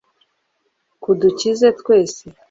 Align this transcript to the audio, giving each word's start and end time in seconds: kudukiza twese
kudukiza 1.03 1.67
twese 1.79 2.23